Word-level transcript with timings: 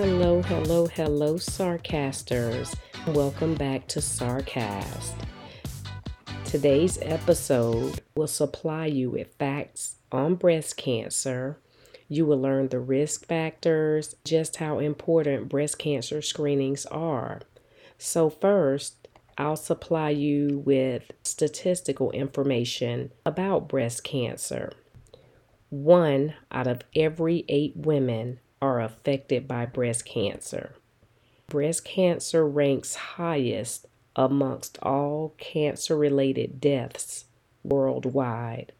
Hello, 0.00 0.42
hello, 0.42 0.86
hello, 0.86 1.34
Sarcasters. 1.38 2.72
Welcome 3.08 3.56
back 3.56 3.88
to 3.88 3.98
Sarcast. 3.98 5.12
Today's 6.44 7.00
episode 7.02 8.00
will 8.14 8.28
supply 8.28 8.86
you 8.86 9.10
with 9.10 9.34
facts 9.40 9.96
on 10.12 10.36
breast 10.36 10.76
cancer. 10.76 11.58
You 12.08 12.26
will 12.26 12.40
learn 12.40 12.68
the 12.68 12.78
risk 12.78 13.26
factors, 13.26 14.14
just 14.24 14.58
how 14.58 14.78
important 14.78 15.48
breast 15.48 15.80
cancer 15.80 16.22
screenings 16.22 16.86
are. 16.86 17.40
So, 17.98 18.30
first, 18.30 19.08
I'll 19.36 19.56
supply 19.56 20.10
you 20.10 20.62
with 20.64 21.10
statistical 21.24 22.12
information 22.12 23.10
about 23.26 23.68
breast 23.68 24.04
cancer. 24.04 24.70
One 25.70 26.34
out 26.52 26.68
of 26.68 26.82
every 26.94 27.44
eight 27.48 27.72
women 27.76 28.38
are 28.60 28.80
affected 28.80 29.46
by 29.46 29.66
breast 29.66 30.04
cancer. 30.04 30.74
Breast 31.48 31.84
cancer 31.84 32.46
ranks 32.46 32.94
highest 32.94 33.86
amongst 34.14 34.78
all 34.82 35.34
cancer 35.38 35.96
related 35.96 36.60
deaths 36.60 37.26
worldwide. 37.62 38.72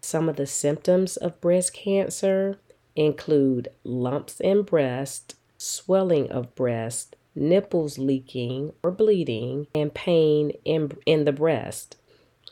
Some 0.00 0.28
of 0.28 0.36
the 0.36 0.46
symptoms 0.46 1.16
of 1.16 1.40
breast 1.40 1.74
cancer 1.74 2.58
include 2.96 3.68
lumps 3.84 4.40
in 4.40 4.62
breast, 4.62 5.34
swelling 5.58 6.30
of 6.30 6.54
breast, 6.54 7.16
nipples 7.34 7.98
leaking 7.98 8.72
or 8.82 8.90
bleeding, 8.90 9.66
and 9.74 9.92
pain 9.92 10.52
in, 10.64 10.92
in 11.06 11.24
the 11.24 11.32
breast. 11.32 11.96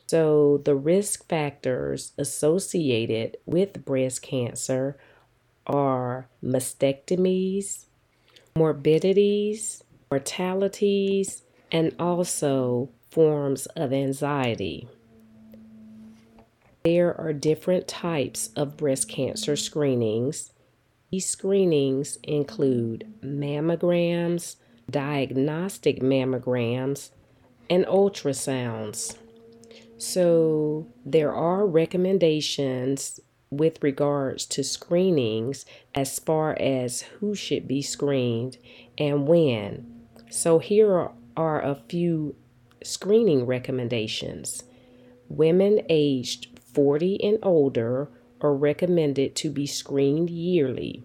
So, 0.07 0.61
the 0.63 0.75
risk 0.75 1.27
factors 1.27 2.13
associated 2.17 3.37
with 3.45 3.85
breast 3.85 4.21
cancer 4.21 4.97
are 5.69 6.27
mastectomies, 6.43 7.85
morbidities, 8.55 9.83
mortalities, 10.11 11.43
and 11.71 11.95
also 11.99 12.89
forms 13.11 13.67
of 13.67 13.93
anxiety. 13.93 14.87
There 16.83 17.19
are 17.19 17.33
different 17.33 17.87
types 17.87 18.49
of 18.55 18.77
breast 18.77 19.09
cancer 19.09 19.55
screenings. 19.55 20.51
These 21.11 21.29
screenings 21.29 22.17
include 22.23 23.13
mammograms, 23.23 24.55
diagnostic 24.89 26.01
mammograms, 26.01 27.11
and 27.69 27.85
ultrasounds. 27.85 29.15
So, 29.97 30.87
there 31.05 31.33
are 31.33 31.67
recommendations 31.67 33.19
with 33.51 33.81
regards 33.81 34.45
to 34.45 34.63
screenings 34.63 35.65
as 35.95 36.19
far 36.19 36.55
as 36.59 37.01
who 37.19 37.33
should 37.33 37.67
be 37.67 37.81
screened 37.81 38.57
and 38.97 39.27
when. 39.27 40.05
So, 40.29 40.59
here 40.59 41.09
are 41.35 41.61
a 41.61 41.75
few 41.87 42.35
screening 42.83 43.45
recommendations. 43.45 44.63
Women 45.27 45.81
aged 45.89 46.59
40 46.73 47.23
and 47.23 47.39
older 47.41 48.09
are 48.41 48.53
recommended 48.53 49.35
to 49.37 49.49
be 49.49 49.65
screened 49.65 50.29
yearly. 50.29 51.03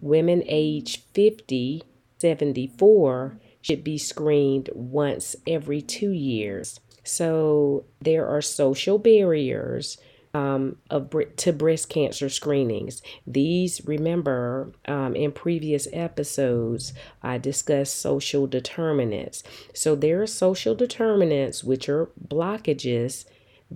Women 0.00 0.42
aged 0.46 1.02
50, 1.14 1.82
74 2.18 3.38
should 3.60 3.82
be 3.82 3.98
screened 3.98 4.68
once 4.74 5.36
every 5.46 5.80
two 5.80 6.10
years. 6.10 6.80
So, 7.04 7.84
there 8.00 8.26
are 8.26 8.42
social 8.42 8.98
barriers 8.98 9.96
um, 10.34 10.76
of 10.90 11.10
to 11.36 11.52
breast 11.52 11.88
cancer 11.88 12.28
screenings. 12.28 13.02
These, 13.26 13.84
remember, 13.84 14.72
um, 14.86 15.14
in 15.14 15.32
previous 15.32 15.86
episodes, 15.92 16.92
I 17.22 17.38
discussed 17.38 18.00
social 18.00 18.46
determinants. 18.46 19.42
So 19.74 19.94
there 19.94 20.22
are 20.22 20.26
social 20.26 20.74
determinants, 20.74 21.62
which 21.62 21.88
are 21.88 22.10
blockages, 22.28 23.26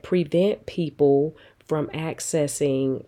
prevent 0.03 0.67
people 0.67 1.37
from 1.67 1.89
accessing 1.89 3.05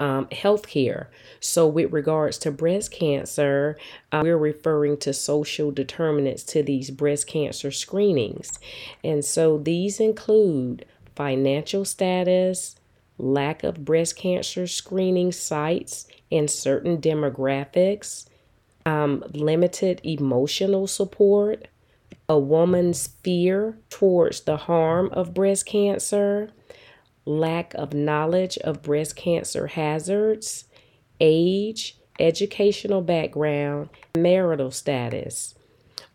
um, 0.00 0.28
health 0.30 0.68
care. 0.68 1.10
So, 1.40 1.66
with 1.66 1.92
regards 1.92 2.38
to 2.38 2.52
breast 2.52 2.92
cancer, 2.92 3.76
uh, 4.12 4.20
we're 4.22 4.38
referring 4.38 4.96
to 4.98 5.12
social 5.12 5.70
determinants 5.70 6.44
to 6.44 6.62
these 6.62 6.90
breast 6.90 7.26
cancer 7.26 7.70
screenings. 7.70 8.58
And 9.02 9.24
so, 9.24 9.58
these 9.58 9.98
include 9.98 10.84
financial 11.18 11.84
status, 11.84 12.76
lack 13.18 13.64
of 13.64 13.84
breast 13.84 14.16
cancer 14.16 14.68
screening 14.68 15.32
sites 15.32 16.06
in 16.30 16.46
certain 16.46 16.98
demographics, 16.98 18.26
um, 18.86 19.24
limited 19.32 20.00
emotional 20.04 20.86
support, 20.86 21.66
a 22.28 22.38
woman's 22.38 23.08
fear 23.24 23.76
towards 23.90 24.42
the 24.42 24.56
harm 24.56 25.10
of 25.12 25.34
breast 25.34 25.66
cancer, 25.66 26.50
lack 27.24 27.74
of 27.74 27.92
knowledge 27.92 28.56
of 28.58 28.80
breast 28.80 29.16
cancer 29.16 29.66
hazards, 29.66 30.66
age, 31.20 31.98
educational 32.20 33.02
background, 33.02 33.88
marital 34.16 34.70
status. 34.70 35.56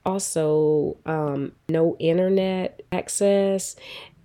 Also, 0.06 0.97
um, 1.06 1.53
no 1.69 1.96
internet 2.00 2.81
access. 2.91 3.75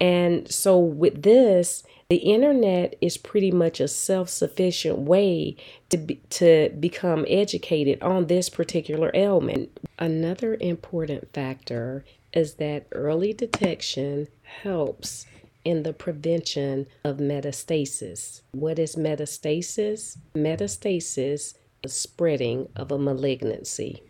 And 0.00 0.50
so, 0.50 0.78
with 0.78 1.22
this, 1.22 1.84
the 2.11 2.16
internet 2.16 2.97
is 3.00 3.19
pretty 3.19 3.50
much 3.50 3.81
a 3.81 3.88
self-sufficient 3.88 4.99
way 4.99 5.56
to 5.91 5.99
be, 5.99 6.15
to 6.31 6.71
become 6.81 7.27
educated 7.28 8.03
on 8.03 8.27
this 8.27 8.49
particular 8.49 9.11
ailment. 9.15 9.78
Another 9.99 10.56
important 10.59 11.33
factor 11.34 12.05
is 12.33 12.55
that 12.55 12.87
early 12.93 13.33
detection 13.33 14.28
helps 14.62 15.27
in 15.65 15.83
the 15.83 15.93
prevention 15.93 16.87
of 17.05 17.19
metastasis. 17.19 18.41
What 18.53 18.78
is 18.78 18.97
metastasis? 18.97 20.17
Metastasis 20.34 21.55
is 21.83 21.93
spreading 21.93 22.69
of 22.75 22.91
a 22.91 22.99
malignancy. 22.99 24.03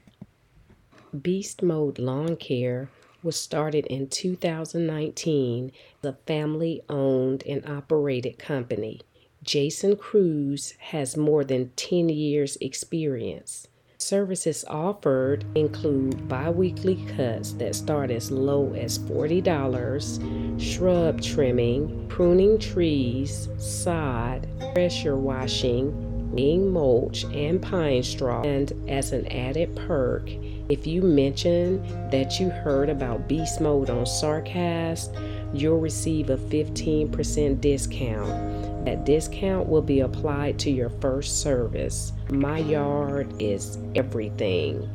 Beast 1.23 1.63
Mode 1.63 1.99
Lawn 1.99 2.37
Care 2.37 2.91
was 3.23 3.41
started 3.41 3.87
in 3.87 4.09
2019 4.09 5.73
as 6.03 6.11
a 6.11 6.17
family 6.27 6.83
owned 6.89 7.43
and 7.47 7.67
operated 7.67 8.39
company. 8.39 9.01
Jason 9.43 9.97
Cruz 9.97 10.75
has 10.79 11.17
more 11.17 11.45
than 11.45 11.71
10 11.77 12.11
years' 12.11 12.59
experience. 12.61 13.69
Services 13.97 14.65
offered 14.69 15.45
include 15.55 16.29
bi 16.29 16.51
weekly 16.51 17.05
cuts 17.17 17.53
that 17.53 17.75
start 17.75 18.11
as 18.11 18.31
low 18.31 18.75
as 18.75 18.99
$40, 18.99 20.61
shrub 20.61 21.23
trimming, 21.23 22.07
pruning 22.09 22.59
trees, 22.59 23.49
sod, 23.57 24.47
pressure 24.75 25.17
washing, 25.17 26.35
laying 26.35 26.71
mulch, 26.71 27.25
and 27.25 27.61
pine 27.61 28.03
straw. 28.03 28.43
And 28.43 28.73
as 28.89 29.13
an 29.13 29.27
added 29.29 29.75
perk, 29.75 30.31
if 30.69 30.87
you 30.87 31.03
mention 31.03 31.83
that 32.11 32.39
you 32.39 32.51
heard 32.51 32.91
about 32.91 33.27
Beast 33.27 33.61
Mode 33.61 33.89
on 33.91 34.05
Sarcast, 34.05 35.15
you'll 35.55 35.79
receive 35.79 36.31
a 36.31 36.37
15% 36.37 37.61
discount. 37.61 38.85
That 38.85 39.05
discount 39.05 39.69
will 39.69 39.83
be 39.83 40.01
applied 40.01 40.59
to 40.61 40.71
your 40.71 40.91
first 40.91 41.41
service. 41.41 42.13
My 42.31 42.59
yard 42.59 43.33
is 43.41 43.79
everything. 43.95 44.89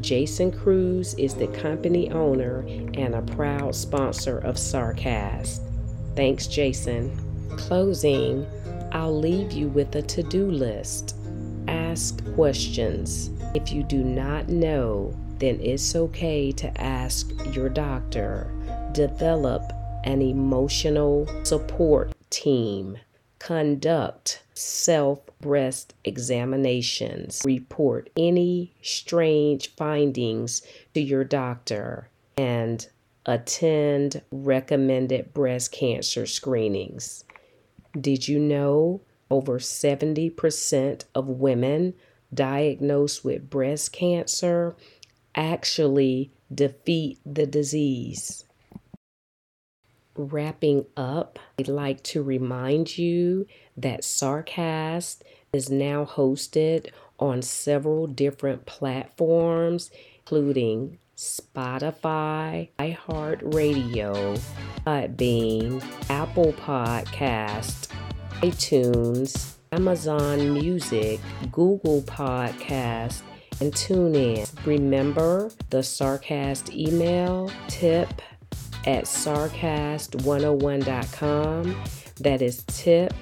Jason 0.00 0.50
Cruz 0.50 1.14
is 1.14 1.34
the 1.34 1.48
company 1.48 2.10
owner 2.10 2.64
and 2.94 3.14
a 3.14 3.22
proud 3.22 3.74
sponsor 3.74 4.38
of 4.38 4.56
Sarcast. 4.56 5.60
Thanks, 6.16 6.46
Jason. 6.46 7.16
Closing, 7.56 8.46
I'll 8.92 9.16
leave 9.16 9.52
you 9.52 9.68
with 9.68 9.94
a 9.94 10.02
to 10.02 10.22
do 10.22 10.50
list. 10.50 11.16
Ask 11.68 12.24
questions. 12.34 13.30
If 13.54 13.72
you 13.72 13.82
do 13.82 14.02
not 14.02 14.48
know, 14.48 15.14
then 15.40 15.58
it's 15.60 15.96
okay 15.96 16.52
to 16.52 16.80
ask 16.80 17.32
your 17.52 17.68
doctor. 17.68 18.52
Develop 18.92 19.62
an 20.04 20.22
emotional 20.22 21.28
support 21.44 22.12
team. 22.30 22.98
Conduct 23.38 24.42
self 24.54 25.20
breast 25.40 25.94
examinations. 26.04 27.40
Report 27.44 28.10
any 28.16 28.74
strange 28.82 29.74
findings 29.76 30.62
to 30.92 31.00
your 31.00 31.24
doctor 31.24 32.08
and 32.36 32.86
attend 33.24 34.20
recommended 34.30 35.32
breast 35.32 35.72
cancer 35.72 36.26
screenings. 36.26 37.24
Did 37.98 38.28
you 38.28 38.38
know 38.38 39.00
over 39.30 39.58
70% 39.58 41.04
of 41.14 41.28
women 41.28 41.94
diagnosed 42.32 43.24
with 43.24 43.50
breast 43.50 43.92
cancer 43.92 44.76
actually 45.34 46.32
defeat 46.52 47.18
the 47.24 47.46
disease. 47.46 48.44
Wrapping 50.16 50.86
up, 50.96 51.38
I'd 51.58 51.68
like 51.68 52.02
to 52.04 52.22
remind 52.22 52.98
you 52.98 53.46
that 53.76 54.02
Sarcast 54.02 55.22
is 55.52 55.70
now 55.70 56.04
hosted 56.04 56.90
on 57.18 57.42
several 57.42 58.06
different 58.06 58.66
platforms, 58.66 59.90
including 60.18 60.98
Spotify, 61.16 62.68
iHeartRadio, 62.78 64.40
Podbean, 64.86 65.84
Apple 66.08 66.52
Podcast, 66.54 67.88
iTunes, 68.40 69.54
Amazon 69.70 70.54
Music, 70.54 71.20
Google 71.52 72.02
Podcast, 72.02 73.20
and 73.60 73.72
TuneIn. 73.72 74.48
Remember 74.66 75.50
the 75.70 75.78
Sarcast 75.78 76.74
email 76.74 77.50
tip 77.68 78.20
at 78.86 79.04
sarcast101.com. 79.04 81.82
That 82.20 82.42
is 82.42 82.64
tip, 82.64 83.14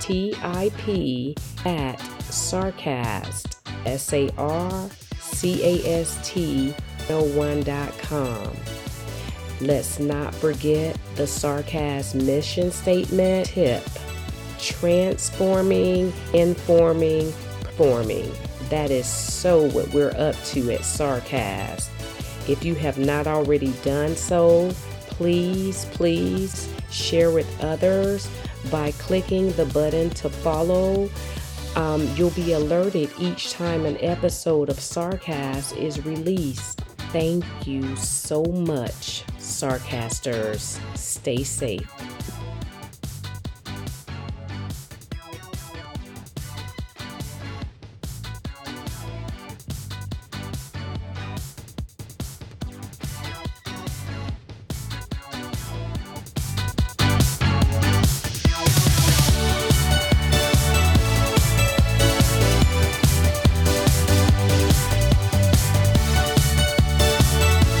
T 0.00 0.34
I 0.42 0.70
P, 0.78 1.34
at 1.64 1.98
sarcast, 1.98 3.56
S 3.86 4.12
A 4.12 4.28
R 4.36 4.90
C 5.18 5.64
A 5.64 6.00
S 6.00 6.18
T 6.28 6.74
101.com. 7.08 8.52
Let's 9.60 9.98
not 9.98 10.32
forget 10.34 10.96
the 11.16 11.24
Sarcast 11.24 12.14
mission 12.14 12.70
statement 12.70 13.48
tip 13.48 13.82
transforming, 14.60 16.12
informing, 16.32 17.32
performing. 17.62 18.30
That 18.70 18.90
is 18.90 19.06
so 19.06 19.68
what 19.70 19.88
we're 19.94 20.14
up 20.16 20.36
to 20.46 20.70
at 20.72 20.80
Sarcast. 20.80 21.88
If 22.48 22.64
you 22.64 22.74
have 22.76 22.98
not 22.98 23.26
already 23.26 23.72
done 23.82 24.16
so, 24.16 24.70
please, 25.08 25.86
please 25.92 26.68
share 26.90 27.30
with 27.30 27.48
others 27.62 28.28
by 28.70 28.92
clicking 28.92 29.52
the 29.52 29.66
button 29.66 30.10
to 30.10 30.28
follow. 30.28 31.10
Um, 31.76 32.08
you'll 32.16 32.30
be 32.30 32.52
alerted 32.52 33.10
each 33.18 33.52
time 33.52 33.86
an 33.86 33.98
episode 34.00 34.68
of 34.68 34.76
Sarcast 34.76 35.76
is 35.76 36.04
released. 36.04 36.80
Thank 37.12 37.44
you 37.66 37.96
so 37.96 38.44
much, 38.44 39.24
Sarcasters. 39.38 40.78
Stay 40.96 41.42
safe. 41.42 42.07